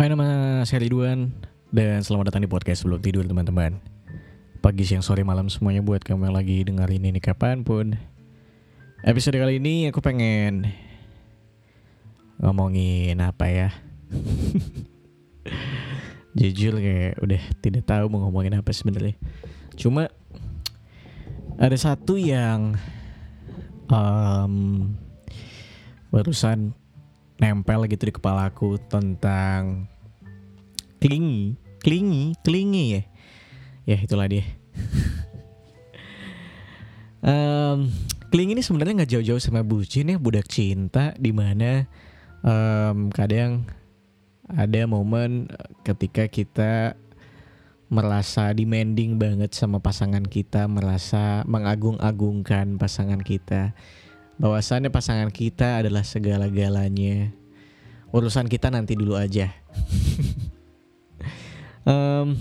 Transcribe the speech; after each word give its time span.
Hai 0.00 0.08
nama 0.08 0.64
saya 0.64 0.80
Ridwan 0.80 1.28
dan 1.76 2.00
selamat 2.00 2.32
datang 2.32 2.40
di 2.40 2.48
podcast 2.48 2.80
sebelum 2.80 3.04
tidur 3.04 3.20
teman-teman. 3.28 3.84
Pagi, 4.64 4.88
siang, 4.88 5.04
sore, 5.04 5.20
malam 5.28 5.52
semuanya 5.52 5.84
buat 5.84 6.00
kamu 6.00 6.24
yang 6.24 6.36
lagi 6.40 6.64
dengerin 6.64 7.12
ini 7.12 7.20
kapan 7.20 7.60
pun. 7.60 8.00
Episode 9.04 9.36
kali 9.36 9.60
ini 9.60 9.92
aku 9.92 10.00
pengen 10.00 10.72
ngomongin 12.40 13.20
apa 13.20 13.44
ya? 13.52 13.68
Jujur 16.40 16.80
kayak 16.80 17.20
udah 17.20 17.42
tidak 17.60 17.84
tahu 17.84 18.08
mau 18.08 18.24
ngomongin 18.24 18.56
apa 18.56 18.72
sebenarnya. 18.72 19.20
Cuma 19.76 20.08
ada 21.60 21.76
satu 21.76 22.16
yang 22.16 22.72
um, 23.92 24.96
barusan 26.08 26.72
nempel 27.40 27.88
gitu 27.88 28.06
di 28.06 28.14
kepala 28.14 28.52
aku 28.52 28.76
tentang 28.76 29.88
klingi, 31.00 31.56
klingi, 31.80 32.36
klingi 32.44 33.00
ya. 33.00 33.02
Ya 33.88 33.96
itulah 34.04 34.28
dia. 34.28 34.44
um, 37.24 37.88
klingi 38.28 38.52
ini 38.52 38.62
sebenarnya 38.62 39.02
nggak 39.02 39.12
jauh-jauh 39.16 39.40
sama 39.40 39.64
bucin 39.64 40.12
ya, 40.12 40.20
budak 40.20 40.46
cinta 40.52 41.16
di 41.16 41.32
mana 41.32 41.88
um, 42.44 43.08
kadang 43.08 43.64
ada 44.52 44.84
momen 44.84 45.48
ketika 45.80 46.28
kita 46.28 46.92
merasa 47.90 48.54
demanding 48.54 49.18
banget 49.18 49.50
sama 49.50 49.82
pasangan 49.82 50.22
kita, 50.22 50.70
merasa 50.70 51.42
mengagung-agungkan 51.48 52.78
pasangan 52.78 53.18
kita 53.18 53.74
bahwasannya 54.40 54.88
pasangan 54.88 55.28
kita 55.28 55.84
adalah 55.84 56.00
segala-galanya. 56.00 57.28
Urusan 58.10 58.48
kita 58.48 58.72
nanti 58.72 58.96
dulu 58.96 59.14
aja. 59.14 59.52
um, 61.90 62.34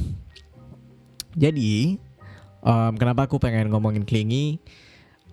jadi, 1.35 1.99
um, 2.63 2.95
kenapa 2.95 3.27
aku 3.27 3.37
pengen 3.37 3.69
ngomongin 3.69 4.07
klingi? 4.07 4.63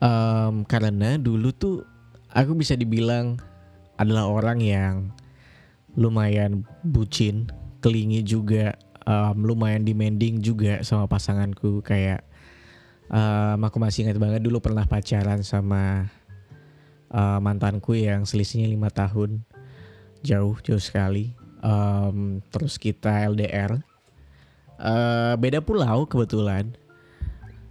Um, 0.03 0.67
karena 0.69 1.17
dulu 1.17 1.55
tuh 1.55 1.87
aku 2.29 2.53
bisa 2.59 2.77
dibilang 2.77 3.41
adalah 3.97 4.29
orang 4.29 4.61
yang 4.61 4.95
lumayan 5.97 6.69
bucin, 6.85 7.49
klingi 7.81 8.21
juga, 8.21 8.77
um, 9.09 9.41
lumayan 9.41 9.87
demanding 9.87 10.43
juga 10.43 10.85
sama 10.85 11.09
pasanganku. 11.09 11.81
Kayak 11.81 12.27
um, 13.09 13.63
aku 13.65 13.79
masih 13.81 14.05
ingat 14.05 14.19
banget 14.21 14.45
dulu 14.45 14.61
pernah 14.61 14.85
pacaran 14.85 15.41
sama 15.41 16.13
uh, 17.11 17.39
mantanku 17.39 17.95
yang 17.97 18.25
selisihnya 18.25 18.71
lima 18.71 18.91
tahun. 18.91 19.43
Jauh 20.23 20.59
jauh 20.63 20.83
sekali. 20.83 21.35
Um, 21.61 22.45
terus 22.53 22.79
kita 22.79 23.27
LDR 23.27 23.83
uh, 24.79 25.35
beda 25.39 25.63
pulau 25.63 26.07
kebetulan. 26.07 26.75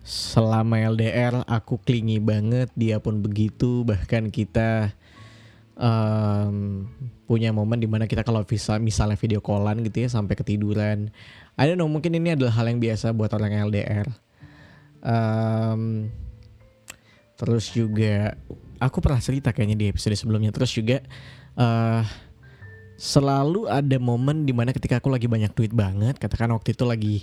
Selama 0.06 0.78
LDR 0.78 1.42
aku 1.50 1.82
klingi 1.82 2.22
banget 2.22 2.70
dia 2.78 3.02
pun 3.02 3.20
begitu. 3.20 3.82
Bahkan 3.82 4.30
kita 4.30 4.94
um, 5.74 6.86
punya 7.26 7.50
momen 7.50 7.82
di 7.82 7.90
mana 7.90 8.06
kita 8.06 8.22
kalau 8.22 8.46
bisa 8.46 8.78
misalnya 8.78 9.18
video 9.18 9.42
callan 9.42 9.82
gitu 9.82 10.06
ya 10.06 10.10
sampai 10.14 10.38
ketiduran. 10.38 11.10
I 11.58 11.66
don't 11.66 11.80
know 11.82 11.90
mungkin 11.90 12.14
ini 12.14 12.38
adalah 12.38 12.54
hal 12.54 12.70
yang 12.70 12.78
biasa 12.84 13.16
buat 13.16 13.34
orang 13.34 13.72
LDR 13.72 14.06
um, 15.06 16.10
terus 17.38 17.70
juga 17.70 18.34
aku 18.80 19.04
pernah 19.04 19.22
cerita 19.22 19.52
kayaknya 19.52 19.78
di 19.78 19.86
episode 19.92 20.16
sebelumnya. 20.16 20.52
Terus 20.56 20.72
juga 20.72 21.04
uh, 21.60 22.02
selalu 22.96 23.68
ada 23.68 23.98
momen 24.00 24.48
di 24.48 24.56
mana 24.56 24.72
ketika 24.72 25.04
aku 25.04 25.12
lagi 25.12 25.28
banyak 25.28 25.52
duit 25.52 25.76
banget 25.76 26.16
katakan 26.16 26.56
waktu 26.56 26.72
itu 26.72 26.88
lagi 26.88 27.18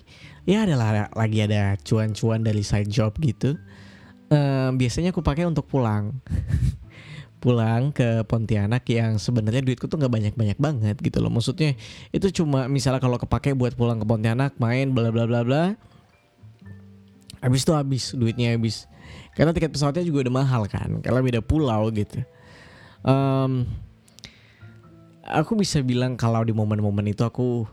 ya 0.45 0.69
adalah 0.69 1.09
lagi 1.17 1.41
ada 1.41 1.81
cuan-cuan 1.81 2.45
dari 2.45 2.61
side 2.61 2.93
job 2.93 3.17
gitu 3.25 3.57
uh, 4.29 4.69
biasanya 4.77 5.13
aku 5.13 5.25
pakai 5.25 5.49
untuk 5.49 5.69
pulang. 5.69 6.13
Pulang 7.43 7.91
ke 7.91 8.23
Pontianak 8.23 8.87
yang 8.87 9.19
sebenarnya 9.19 9.67
duitku 9.67 9.91
tuh 9.91 9.99
nggak 9.99 10.15
banyak-banyak 10.15 10.59
banget 10.63 10.97
gitu 11.03 11.19
loh. 11.19 11.27
Maksudnya 11.27 11.75
itu 12.15 12.31
cuma 12.31 12.71
misalnya 12.71 13.03
kalau 13.03 13.19
kepake 13.19 13.59
buat 13.59 13.75
pulang 13.75 13.99
ke 13.99 14.07
Pontianak 14.07 14.55
main 14.63 14.95
bla 14.95 15.11
bla 15.11 15.27
bla 15.27 15.43
bla 15.43 15.75
habis 17.43 17.67
itu 17.67 17.75
habis 17.75 18.15
duitnya 18.15 18.55
habis 18.55 18.87
karena 19.33 19.51
tiket 19.57 19.73
pesawatnya 19.73 20.05
juga 20.05 20.29
udah 20.29 20.35
mahal 20.35 20.63
kan 20.69 21.01
karena 21.01 21.21
beda 21.25 21.41
pulau 21.41 21.89
gitu. 21.93 22.21
Um, 23.03 23.67
aku 25.25 25.57
bisa 25.59 25.81
bilang 25.81 26.15
kalau 26.21 26.45
di 26.45 26.53
momen-momen 26.53 27.11
itu 27.11 27.25
aku 27.25 27.65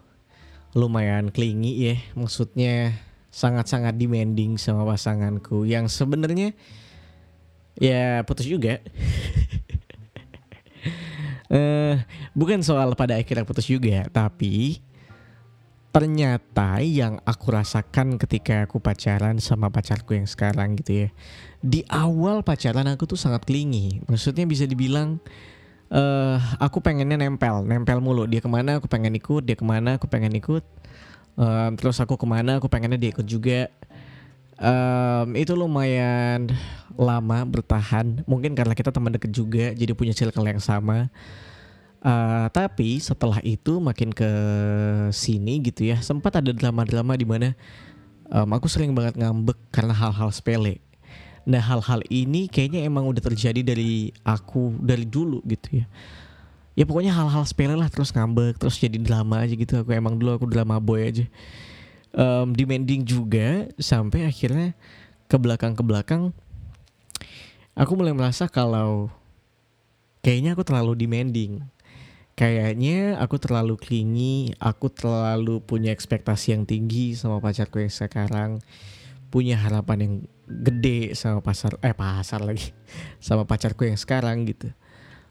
lumayan 0.77 1.33
klingi 1.33 1.91
ya 1.91 1.95
maksudnya 2.13 2.93
sangat-sangat 3.29 3.97
demanding 3.97 4.57
sama 4.57 4.85
pasanganku 4.85 5.65
yang 5.65 5.85
sebenarnya 5.91 6.55
ya 7.77 8.23
putus 8.23 8.47
juga. 8.47 8.79
Uh, 11.51 11.99
bukan 12.39 12.63
soal 12.63 12.95
pada 12.95 13.19
akhirnya 13.19 13.43
putus 13.43 13.67
juga 13.67 14.07
tapi 14.09 14.79
ternyata 15.89 16.79
yang 16.85 17.17
aku 17.25 17.49
rasakan 17.49 18.21
ketika 18.21 18.69
aku 18.69 18.77
pacaran 18.77 19.41
sama 19.41 19.73
pacarku 19.73 20.13
yang 20.13 20.29
sekarang 20.29 20.77
gitu 20.77 21.05
ya 21.05 21.09
di 21.65 21.81
awal 21.89 22.45
pacaran 22.45 22.85
aku 22.87 23.09
tuh 23.09 23.17
sangat 23.17 23.43
klingi 23.43 24.05
maksudnya 24.05 24.45
bisa 24.45 24.69
dibilang 24.69 25.17
uh, 25.93 26.37
aku 26.61 26.79
pengennya 26.79 27.17
nempel 27.17 27.65
nempel 27.65 27.99
mulu. 27.99 28.25
Dia 28.29 28.41
ke 28.41 28.49
mana 28.49 28.77
aku 28.79 28.87
pengen 28.89 29.13
ikut. 29.17 29.43
Dia 29.45 29.57
ke 29.57 29.65
mana 29.65 29.97
aku 29.97 30.05
pengen 30.09 30.33
ikut. 30.37 30.63
Um, 31.39 31.71
terus 31.79 31.97
aku 32.01 32.19
ke 32.19 32.27
mana 32.27 32.57
aku 32.61 32.69
pengennya 32.69 32.99
dia 32.99 33.11
ikut 33.13 33.25
juga. 33.25 33.69
Um, 34.59 35.39
itu 35.39 35.55
lumayan 35.55 36.51
lama 36.99 37.47
bertahan. 37.47 38.23
Mungkin 38.27 38.53
karena 38.53 38.75
kita 38.75 38.91
teman 38.91 39.15
deket 39.15 39.31
juga 39.31 39.71
jadi 39.73 39.91
punya 39.95 40.13
circle 40.13 40.45
yang 40.45 40.61
sama 40.61 41.07
Uh, 41.99 42.47
tapi 42.55 42.95
setelah 43.03 43.43
itu 43.43 43.75
makin 43.83 44.15
ke 44.15 44.31
sini 45.11 45.59
gitu 45.59 45.83
ya 45.83 45.99
sempat 45.99 46.39
ada 46.39 46.55
drama-drama 46.55 47.11
di 47.19 47.27
mana 47.27 47.51
um, 48.31 48.47
aku 48.55 48.71
sering 48.71 48.95
banget 48.95 49.19
ngambek 49.19 49.59
karena 49.67 49.91
hal-hal 49.91 50.31
sepele. 50.31 50.79
Nah 51.43 51.59
hal-hal 51.59 51.99
ini 52.07 52.47
kayaknya 52.47 52.87
emang 52.87 53.03
udah 53.03 53.19
terjadi 53.19 53.59
dari 53.75 54.15
aku 54.23 54.79
dari 54.79 55.03
dulu 55.03 55.43
gitu 55.43 55.83
ya. 55.83 55.85
Ya 56.79 56.87
pokoknya 56.87 57.11
hal-hal 57.11 57.43
sepele 57.43 57.75
lah 57.75 57.91
terus 57.91 58.15
ngambek 58.15 58.55
terus 58.55 58.79
jadi 58.79 58.95
drama 58.95 59.43
aja 59.43 59.51
gitu. 59.51 59.83
Aku 59.83 59.91
emang 59.91 60.15
dulu 60.15 60.39
aku 60.39 60.47
drama 60.47 60.79
boy 60.79 61.03
aja. 61.03 61.27
Um, 62.15 62.55
demanding 62.55 63.03
juga 63.03 63.67
sampai 63.75 64.23
akhirnya 64.23 64.71
ke 65.29 65.37
belakang 65.37 65.77
ke 65.77 65.83
belakang 65.85 66.33
aku 67.77 67.93
mulai 67.93 68.17
merasa 68.17 68.49
kalau 68.49 69.13
kayaknya 70.25 70.57
aku 70.57 70.65
terlalu 70.65 70.97
demanding 70.97 71.61
kayaknya 72.39 73.19
aku 73.19 73.35
terlalu 73.35 73.75
klingi, 73.75 74.55
aku 74.63 74.87
terlalu 74.87 75.59
punya 75.59 75.91
ekspektasi 75.91 76.55
yang 76.55 76.63
tinggi 76.63 77.11
sama 77.11 77.43
pacarku 77.43 77.83
yang 77.83 77.91
sekarang, 77.91 78.63
punya 79.27 79.59
harapan 79.59 79.97
yang 79.99 80.13
gede 80.47 81.19
sama 81.19 81.43
pasar 81.43 81.75
eh 81.83 81.91
pasar 81.91 82.39
lagi 82.39 82.71
sama 83.27 83.43
pacarku 83.43 83.83
yang 83.83 83.99
sekarang 83.99 84.47
gitu. 84.47 84.71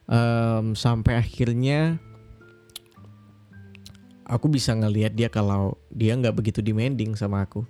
Um, 0.05 0.77
sampai 0.77 1.17
akhirnya 1.17 1.97
aku 4.29 4.53
bisa 4.53 4.77
ngelihat 4.77 5.17
dia 5.17 5.33
kalau 5.33 5.81
dia 5.89 6.13
nggak 6.13 6.37
begitu 6.37 6.61
demanding 6.61 7.17
sama 7.17 7.49
aku. 7.49 7.65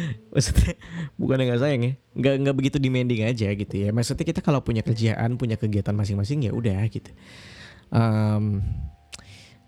maksudnya 0.32 0.74
bukan 1.20 1.36
nggak 1.44 1.60
sayang 1.60 1.82
ya. 1.84 1.92
Nggak 2.14 2.34
nggak 2.44 2.56
begitu 2.56 2.76
demanding 2.80 3.22
aja 3.26 3.48
gitu 3.52 3.74
ya. 3.74 3.88
Maksudnya 3.94 4.24
kita 4.24 4.40
kalau 4.40 4.60
punya 4.62 4.82
kerjaan 4.82 5.36
punya 5.38 5.56
kegiatan 5.58 5.94
masing-masing 5.94 6.48
ya 6.48 6.52
udah 6.52 6.80
gitu. 6.90 7.10
Um, 7.88 8.60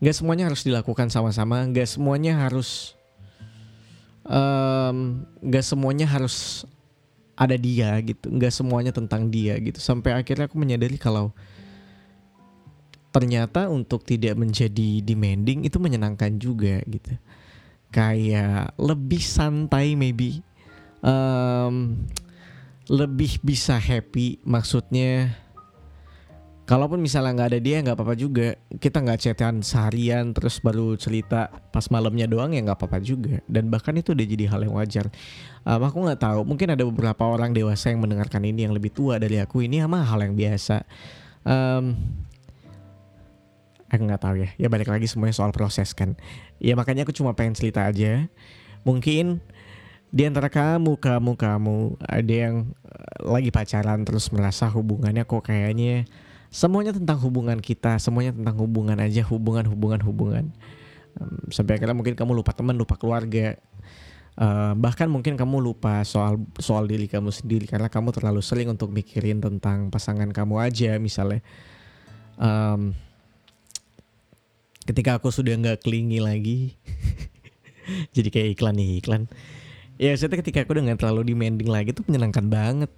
nggak 0.01 0.17
semuanya 0.17 0.49
harus 0.49 0.65
dilakukan 0.65 1.13
sama-sama 1.13 1.65
nggak 1.69 1.89
semuanya 1.89 2.37
harus 2.49 2.97
nggak 5.41 5.65
um, 5.65 5.69
semuanya 5.71 6.07
harus 6.09 6.65
ada 7.39 7.57
dia 7.57 7.97
gitu. 8.05 8.29
Nggak 8.29 8.53
semuanya 8.53 8.93
tentang 8.93 9.29
dia 9.29 9.57
gitu. 9.59 9.81
Sampai 9.81 10.17
akhirnya 10.17 10.49
aku 10.49 10.57
menyadari 10.61 11.01
kalau 11.01 11.33
ternyata 13.11 13.67
untuk 13.67 14.07
tidak 14.07 14.39
menjadi 14.39 15.03
demanding 15.03 15.67
itu 15.67 15.83
menyenangkan 15.83 16.39
juga 16.39 16.79
gitu 16.87 17.19
kayak 17.91 18.75
lebih 18.79 19.23
santai 19.23 19.99
maybe. 19.99 20.43
Um, 21.01 22.07
lebih 22.91 23.39
bisa 23.41 23.79
happy 23.79 24.43
maksudnya 24.43 25.33
kalaupun 26.71 27.03
misalnya 27.03 27.35
nggak 27.35 27.51
ada 27.51 27.61
dia 27.63 27.77
nggak 27.83 27.97
apa-apa 27.99 28.15
juga. 28.15 28.55
Kita 28.79 29.03
nggak 29.03 29.19
chatan 29.19 29.67
seharian 29.67 30.31
terus 30.31 30.63
baru 30.63 30.95
cerita 30.95 31.51
pas 31.75 31.83
malamnya 31.91 32.31
doang 32.31 32.55
ya 32.55 32.63
nggak 32.63 32.79
apa-apa 32.79 33.03
juga. 33.03 33.43
Dan 33.51 33.75
bahkan 33.75 33.99
itu 33.99 34.15
udah 34.15 34.27
jadi 34.27 34.47
hal 34.47 34.63
yang 34.63 34.79
wajar. 34.79 35.11
Um, 35.67 35.83
aku 35.83 35.99
nggak 36.07 36.23
tahu 36.23 36.47
mungkin 36.47 36.71
ada 36.71 36.87
beberapa 36.87 37.27
orang 37.27 37.51
dewasa 37.51 37.91
yang 37.91 38.07
mendengarkan 38.07 38.47
ini 38.47 38.71
yang 38.71 38.75
lebih 38.75 38.95
tua 38.95 39.19
dari 39.19 39.43
aku. 39.43 39.67
Ini 39.67 39.83
sama 39.83 40.07
hal 40.07 40.23
yang 40.23 40.39
biasa. 40.39 40.87
Um, 41.43 41.99
aku 43.91 44.03
nggak 44.07 44.23
tahu 44.23 44.35
ya. 44.47 44.49
Ya 44.57 44.69
balik 44.71 44.89
lagi 44.89 45.11
semuanya 45.11 45.35
soal 45.35 45.51
proses 45.51 45.91
kan. 45.93 46.15
Ya 46.63 46.79
makanya 46.79 47.03
aku 47.03 47.13
cuma 47.13 47.35
pengen 47.35 47.59
cerita 47.59 47.85
aja. 47.85 48.31
Mungkin 48.87 49.43
di 50.11 50.23
antara 50.27 50.51
kamu 50.51 50.99
kamu 50.99 51.33
kamu 51.35 51.77
ada 52.03 52.35
yang 52.35 52.71
eh, 52.87 53.19
lagi 53.27 53.51
pacaran 53.51 54.07
terus 54.07 54.31
merasa 54.31 54.67
hubungannya 54.71 55.23
kok 55.23 55.47
kayaknya 55.47 56.07
semuanya 56.51 56.91
tentang 56.91 57.15
hubungan 57.23 57.63
kita 57.63 57.95
semuanya 58.03 58.35
tentang 58.35 58.59
hubungan 58.59 58.99
aja 58.99 59.23
hubungan 59.27 59.67
hubungan 59.67 60.01
hubungan. 60.07 60.45
Sampai 61.51 61.77
akhirnya 61.77 61.99
mungkin 61.99 62.15
kamu 62.15 62.33
lupa 62.39 62.55
teman 62.55 62.79
lupa 62.79 62.95
keluarga. 62.95 63.59
Uh, 64.41 64.73
bahkan 64.79 65.11
mungkin 65.11 65.37
kamu 65.37 65.59
lupa 65.61 66.01
soal 66.07 66.41
soal 66.57 66.89
diri 66.89 67.11
kamu 67.11 67.29
sendiri 67.29 67.67
karena 67.67 67.93
kamu 67.93 68.15
terlalu 68.15 68.41
sering 68.41 68.73
untuk 68.73 68.89
mikirin 68.89 69.43
tentang 69.43 69.93
pasangan 69.93 70.31
kamu 70.33 70.55
aja 70.65 70.97
misalnya 70.97 71.45
ketika 74.91 75.23
aku 75.23 75.31
sudah 75.31 75.55
nggak 75.55 75.87
kelingi 75.87 76.19
lagi 76.19 76.75
jadi 78.15 78.29
kayak 78.31 78.49
iklan 78.59 78.75
nih 78.75 78.99
iklan. 78.99 79.23
Ya 80.01 80.17
saya 80.17 80.33
ketika 80.33 80.65
aku 80.65 80.75
udah 80.75 80.91
nggak 80.91 81.01
terlalu 81.05 81.31
demanding 81.31 81.69
lagi 81.69 81.93
tuh 81.93 82.03
menyenangkan 82.09 82.49
banget. 82.49 82.91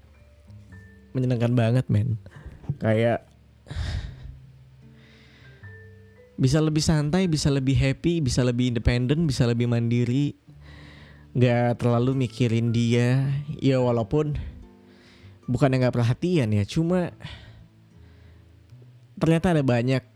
Menyenangkan 1.13 1.53
banget 1.53 1.85
men. 1.93 2.17
Kayak 2.79 3.27
bisa 6.39 6.63
lebih 6.63 6.81
santai, 6.81 7.27
bisa 7.27 7.51
lebih 7.51 7.75
happy, 7.75 8.23
bisa 8.23 8.47
lebih 8.47 8.73
independen, 8.73 9.27
bisa 9.27 9.45
lebih 9.45 9.67
mandiri, 9.69 10.39
nggak 11.35 11.83
terlalu 11.83 12.27
mikirin 12.27 12.71
dia. 12.71 13.35
Ya 13.59 13.83
walaupun 13.83 14.39
bukan 15.51 15.75
nggak 15.75 15.93
perhatian 15.93 16.55
ya, 16.55 16.65
cuma 16.65 17.13
ternyata 19.19 19.55
ada 19.55 19.63
banyak 19.63 20.12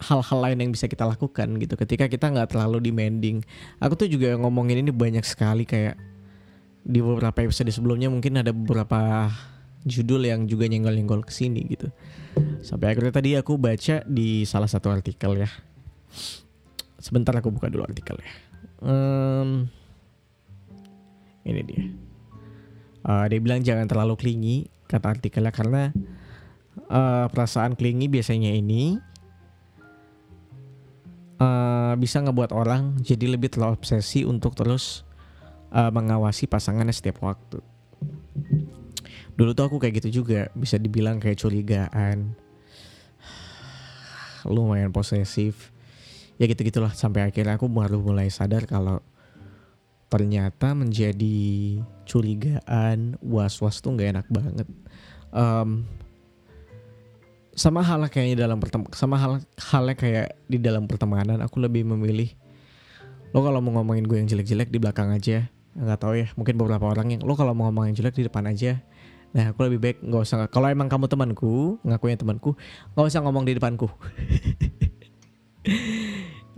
hal-hal 0.00 0.38
lain 0.40 0.58
yang 0.64 0.70
bisa 0.72 0.88
kita 0.88 1.04
lakukan 1.04 1.60
gitu 1.60 1.76
ketika 1.76 2.08
kita 2.08 2.32
nggak 2.32 2.56
terlalu 2.56 2.80
demanding. 2.80 3.44
Aku 3.78 3.94
tuh 3.94 4.08
juga 4.08 4.32
ngomongin 4.40 4.80
ini 4.80 4.90
banyak 4.90 5.22
sekali 5.22 5.68
kayak 5.68 6.00
di 6.80 7.04
beberapa 7.04 7.44
episode 7.44 7.68
sebelumnya 7.68 8.08
mungkin 8.08 8.40
ada 8.40 8.56
beberapa 8.56 9.28
judul 9.84 10.28
yang 10.28 10.44
juga 10.48 10.68
nyenggol-nyenggol 10.68 11.24
ke 11.24 11.32
sini 11.32 11.64
gitu. 11.68 11.92
Sampai 12.64 12.92
akhirnya 12.92 13.12
tadi 13.12 13.36
aku 13.36 13.56
baca 13.60 14.04
di 14.04 14.44
salah 14.44 14.68
satu 14.68 14.92
artikel 14.92 15.40
ya. 15.40 15.48
Sebentar 17.00 17.32
aku 17.36 17.52
buka 17.52 17.72
dulu 17.72 17.84
artikelnya. 17.84 18.32
Um, 18.80 19.68
ini 21.44 21.60
dia. 21.64 21.82
Uh, 23.00 23.24
dia 23.32 23.40
bilang 23.40 23.64
jangan 23.64 23.88
terlalu 23.88 24.14
klingi 24.20 24.56
kata 24.84 25.16
artikelnya 25.16 25.52
karena 25.52 25.82
uh, 26.92 27.26
perasaan 27.32 27.72
klingi 27.72 28.12
biasanya 28.12 28.52
ini 28.52 29.00
uh, 31.40 31.92
bisa 31.96 32.20
ngebuat 32.20 32.52
orang 32.52 33.00
jadi 33.00 33.32
lebih 33.32 33.50
terlalu 33.50 33.80
obsesi 33.80 34.22
untuk 34.28 34.54
terus 34.54 35.02
uh, 35.72 35.88
mengawasi 35.88 36.46
pasangannya 36.46 36.92
setiap 36.92 37.24
waktu. 37.24 37.58
Dulu 39.34 39.56
tuh 39.56 39.64
aku 39.64 39.76
kayak 39.80 40.04
gitu 40.04 40.22
juga 40.22 40.52
bisa 40.52 40.76
dibilang 40.76 41.16
kayak 41.16 41.40
curigaan. 41.40 42.36
Lumayan 44.54 44.92
posesif. 44.92 45.72
Ya 46.36 46.48
gitu 46.48 46.64
gitulah 46.64 46.92
sampai 46.92 47.28
akhirnya 47.28 47.56
aku 47.56 47.68
baru 47.68 48.00
mulai 48.00 48.28
sadar 48.32 48.64
kalau 48.64 49.00
ternyata 50.10 50.74
menjadi 50.74 51.78
curigaan 52.02 53.14
was 53.22 53.62
was 53.62 53.78
tuh 53.80 53.96
nggak 53.96 54.10
enak 54.16 54.26
banget. 54.28 54.68
Um, 55.30 55.86
sama 57.60 57.84
halnya 57.84 58.08
kayaknya 58.08 58.48
dalam 58.48 58.56
sama 58.96 59.20
hal 59.20 59.44
halnya 59.60 59.92
kayak 59.92 60.32
di 60.48 60.56
dalam 60.56 60.88
pertemanan 60.88 61.44
aku 61.44 61.60
lebih 61.60 61.84
memilih 61.84 62.32
lo 63.36 63.44
kalau 63.44 63.60
mau 63.60 63.76
ngomongin 63.76 64.08
gue 64.08 64.16
yang 64.16 64.28
jelek-jelek 64.32 64.72
di 64.72 64.80
belakang 64.80 65.12
aja 65.12 65.44
nggak 65.76 65.98
tahu 66.00 66.24
ya 66.24 66.32
mungkin 66.40 66.56
beberapa 66.56 66.88
orang 66.88 67.12
yang 67.12 67.20
lo 67.20 67.36
kalau 67.36 67.52
mau 67.52 67.68
ngomongin 67.68 67.92
jelek 67.92 68.16
di 68.16 68.24
depan 68.24 68.48
aja 68.48 68.80
Nah 69.30 69.54
aku 69.54 69.62
lebih 69.62 69.78
baik 69.78 69.96
nggak 70.02 70.22
usah 70.26 70.50
kalau 70.50 70.66
emang 70.66 70.90
kamu 70.90 71.06
temanku 71.06 71.78
ngakunya 71.86 72.18
temanku 72.18 72.58
nggak 72.98 73.06
usah 73.06 73.22
ngomong 73.22 73.46
di 73.46 73.54
depanku. 73.54 73.86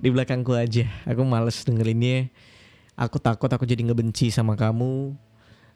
Di 0.02 0.08
belakangku 0.10 0.56
aja 0.56 0.88
aku 1.04 1.20
males 1.22 1.62
dengerinnya 1.69 2.32
aku 2.99 3.22
takut 3.22 3.46
aku 3.50 3.62
jadi 3.66 3.87
ngebenci 3.87 4.34
sama 4.34 4.58
kamu 4.58 5.14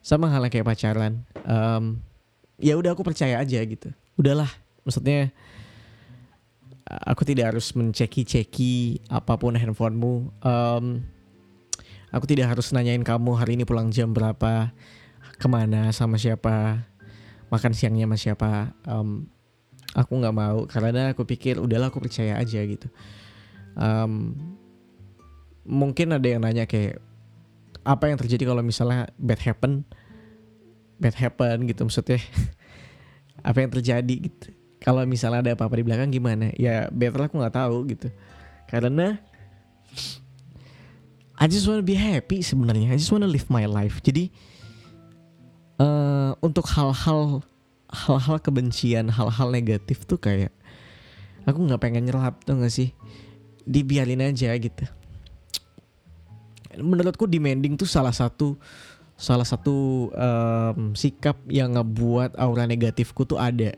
sama 0.02 0.30
halnya 0.30 0.50
kayak 0.50 0.66
pacaran 0.66 1.22
um, 1.46 1.98
ya 2.58 2.74
udah 2.78 2.94
aku 2.94 3.02
percaya 3.06 3.38
aja 3.38 3.58
gitu 3.62 3.90
udahlah 4.18 4.50
maksudnya 4.86 5.34
aku 6.86 7.26
tidak 7.26 7.54
harus 7.54 7.74
menceki-ceki 7.74 9.02
apa 9.10 9.34
pun 9.34 9.58
handphonemu. 9.58 10.30
Um, 10.40 11.02
aku 12.14 12.24
tidak 12.30 12.54
harus 12.54 12.70
nanyain 12.70 13.02
kamu 13.02 13.34
hari 13.34 13.58
ini 13.58 13.66
pulang 13.66 13.90
jam 13.90 14.14
berapa 14.14 14.70
ke 15.36 15.46
mana 15.50 15.90
sama 15.92 16.16
siapa 16.16 16.86
makan 17.50 17.72
siangnya 17.74 18.06
sama 18.06 18.16
siapa. 18.18 18.50
Um, 18.86 19.26
aku 19.98 20.12
nggak 20.22 20.36
mau 20.36 20.64
karena 20.70 21.10
aku 21.10 21.26
pikir 21.26 21.58
udahlah 21.58 21.90
aku 21.90 21.98
percaya 21.98 22.38
aja 22.38 22.62
gitu. 22.62 22.86
Um, 23.76 24.38
mungkin 25.66 26.14
ada 26.14 26.24
yang 26.24 26.46
nanya 26.46 26.70
kayak 26.70 27.02
apa 27.82 28.10
yang 28.10 28.18
terjadi 28.18 28.46
kalau 28.46 28.62
misalnya 28.62 29.10
bad 29.18 29.42
happen? 29.42 29.82
Bad 31.02 31.18
happen 31.18 31.66
gitu 31.66 31.82
maksudnya. 31.84 32.22
Apa 33.46 33.62
yang 33.62 33.70
terjadi 33.70 34.14
gitu 34.26 34.55
kalau 34.80 35.02
misalnya 35.08 35.40
ada 35.42 35.52
apa-apa 35.56 35.80
di 35.80 35.84
belakang 35.84 36.10
gimana? 36.12 36.52
Ya 36.56 36.88
better 36.92 37.26
aku 37.26 37.40
nggak 37.40 37.56
tahu 37.56 37.76
gitu. 37.90 38.08
Karena 38.68 39.16
I 41.36 41.46
just 41.48 41.68
wanna 41.68 41.84
be 41.84 41.96
happy 41.96 42.40
sebenarnya. 42.40 42.92
I 42.92 42.96
just 42.96 43.12
wanna 43.12 43.28
live 43.28 43.48
my 43.52 43.68
life. 43.68 44.00
Jadi 44.00 44.32
uh, 45.80 46.32
untuk 46.40 46.64
hal-hal 46.72 47.44
hal-hal 47.86 48.36
kebencian 48.42 49.08
hal-hal 49.08 49.48
negatif 49.54 50.04
tuh 50.04 50.18
kayak 50.18 50.50
aku 51.46 51.62
nggak 51.62 51.78
pengen 51.80 52.08
nyelap 52.08 52.42
tuh 52.42 52.58
gak 52.58 52.72
sih? 52.72 52.90
Dibiarin 53.66 54.22
aja 54.22 54.52
gitu. 54.56 54.84
Menurutku 56.76 57.24
demanding 57.24 57.78
tuh 57.80 57.88
salah 57.88 58.12
satu 58.12 58.60
salah 59.16 59.48
satu 59.48 60.08
um, 60.12 60.92
sikap 60.92 61.40
yang 61.48 61.72
ngebuat 61.72 62.36
aura 62.36 62.68
negatifku 62.68 63.24
tuh 63.24 63.40
ada 63.40 63.72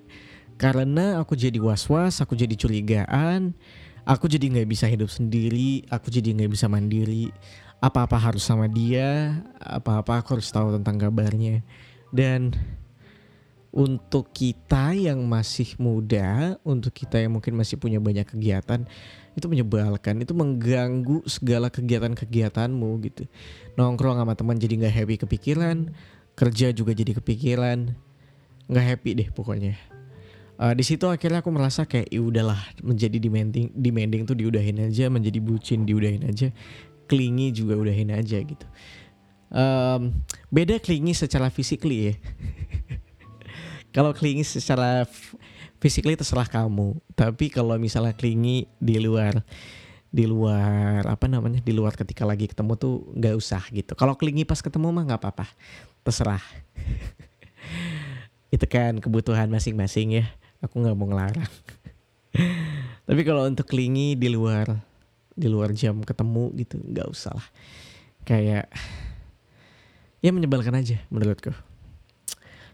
karena 0.59 1.23
aku 1.23 1.39
jadi 1.39 1.57
was-was 1.63 2.19
aku 2.19 2.35
jadi 2.35 2.53
curigaan 2.59 3.55
aku 4.03 4.27
jadi 4.27 4.51
nggak 4.51 4.69
bisa 4.69 4.91
hidup 4.91 5.09
sendiri 5.09 5.87
aku 5.89 6.11
jadi 6.11 6.35
nggak 6.35 6.53
bisa 6.53 6.67
mandiri 6.67 7.31
apa-apa 7.79 8.19
harus 8.19 8.43
sama 8.43 8.67
dia 8.67 9.39
apa-apa 9.63 10.19
aku 10.21 10.37
harus 10.37 10.51
tahu 10.51 10.75
tentang 10.75 10.99
kabarnya 10.99 11.63
dan 12.11 12.51
untuk 13.69 14.33
kita 14.33 14.97
yang 14.97 15.21
masih 15.29 15.77
muda, 15.77 16.57
untuk 16.65 16.89
kita 16.89 17.21
yang 17.21 17.37
mungkin 17.37 17.53
masih 17.53 17.77
punya 17.77 18.01
banyak 18.01 18.25
kegiatan, 18.25 18.89
itu 19.37 19.47
menyebalkan, 19.47 20.25
itu 20.25 20.33
mengganggu 20.33 21.21
segala 21.29 21.69
kegiatan-kegiatanmu 21.69 22.89
gitu. 23.05 23.29
Nongkrong 23.77 24.25
sama 24.25 24.33
teman 24.35 24.57
jadi 24.57 24.75
nggak 24.83 24.95
happy 25.05 25.15
kepikiran, 25.21 25.93
kerja 26.33 26.73
juga 26.73 26.97
jadi 26.97 27.13
kepikiran, 27.21 27.93
nggak 28.73 28.87
happy 28.89 29.11
deh 29.21 29.29
pokoknya. 29.37 29.77
Uh, 30.59 30.75
di 30.75 30.83
situ 30.83 31.07
akhirnya 31.07 31.39
aku 31.39 31.55
merasa 31.55 31.87
kayak 31.87 32.11
ya 32.11 32.19
udahlah 32.19 32.59
menjadi 32.83 33.23
demanding 33.23 33.71
demanding 33.79 34.27
tuh 34.27 34.35
diudahin 34.35 34.91
aja 34.91 35.07
menjadi 35.07 35.39
bucin 35.39 35.87
diudahin 35.87 36.27
aja 36.27 36.51
klingi 37.07 37.55
juga 37.55 37.79
udahin 37.79 38.11
aja 38.11 38.43
gitu 38.43 38.67
um, 39.55 40.13
beda 40.51 40.83
klingi 40.83 41.15
secara 41.15 41.49
physically 41.49 42.13
ya. 42.13 42.15
kalau 43.97 44.13
klingi 44.13 44.45
secara 44.45 45.07
physically 45.79 46.19
terserah 46.19 46.47
kamu. 46.47 46.99
Tapi 47.15 47.51
kalau 47.51 47.75
misalnya 47.81 48.15
klingi 48.15 48.69
di 48.79 48.99
luar 49.01 49.43
di 50.09 50.25
luar 50.25 51.05
apa 51.05 51.29
namanya 51.29 51.61
di 51.61 51.77
luar 51.77 51.93
ketika 51.93 52.25
lagi 52.25 52.49
ketemu 52.49 52.73
tuh 52.79 52.95
nggak 53.17 53.35
usah 53.39 53.63
gitu. 53.73 53.93
Kalau 53.95 54.17
klingi 54.19 54.45
pas 54.45 54.61
ketemu 54.61 54.91
mah 54.93 55.05
nggak 55.07 55.21
apa-apa, 55.21 55.47
terserah. 56.03 56.43
Itu 58.55 58.65
kan 58.65 58.99
kebutuhan 58.99 59.53
masing-masing 59.53 60.25
ya. 60.25 60.27
Aku 60.65 60.83
nggak 60.83 60.97
mau 60.99 61.07
ngelarang. 61.07 61.53
Tapi 63.09 63.21
kalau 63.23 63.47
untuk 63.47 63.67
klingi 63.67 64.19
di 64.19 64.29
luar 64.29 64.67
di 65.39 65.47
luar 65.47 65.71
jam 65.71 66.03
ketemu 66.03 66.51
gitu 66.59 66.83
nggak 66.83 67.07
usah 67.07 67.33
lah. 67.39 67.49
Kayak 68.27 68.67
ya 70.19 70.31
menyebalkan 70.35 70.75
aja 70.75 70.99
menurutku. 71.09 71.55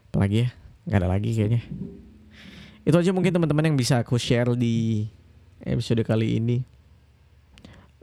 Apalagi 0.09 0.49
ya 0.49 0.49
nggak 0.89 0.99
ada 1.05 1.09
lagi 1.09 1.31
kayaknya. 1.37 1.63
Itu 2.85 2.97
aja 2.97 3.13
mungkin 3.13 3.33
teman-teman 3.37 3.73
yang 3.73 3.77
bisa 3.77 4.01
aku 4.01 4.17
share 4.17 4.57
di 4.57 5.09
episode 5.61 6.01
kali 6.05 6.41
ini. 6.41 6.65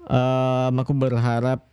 Um, 0.02 0.78
aku 0.82 0.94
berharap 0.98 1.66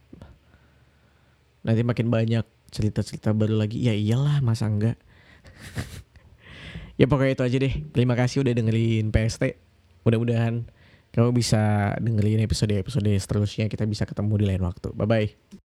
nanti 1.65 1.81
makin 1.85 2.09
banyak 2.09 2.45
cerita-cerita 2.73 3.37
baru 3.37 3.61
lagi. 3.61 3.85
Ya 3.85 3.93
iyalah 3.93 4.41
masa 4.41 4.69
enggak 4.69 4.97
ya 6.99 7.07
pokoknya 7.07 7.33
itu 7.39 7.45
aja 7.47 7.57
deh 7.63 7.75
terima 7.95 8.19
kasih 8.19 8.43
udah 8.43 8.53
dengerin 8.53 9.15
PST 9.15 9.57
mudah-mudahan 10.05 10.67
Kamu 11.09 11.33
bisa 11.33 11.97
dengerin 12.05 12.45
episode-episode 12.45 13.09
seterusnya. 13.17 13.67
Kita 13.73 13.89
bisa 13.89 14.05
ketemu 14.05 14.33
di 14.37 14.45
lain 14.45 14.63
waktu. 14.65 14.93
Bye 14.93 15.09
bye. 15.09 15.68